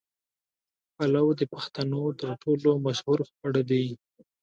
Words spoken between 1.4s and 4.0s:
پښتنو تر ټولو مشهور خواړه دي.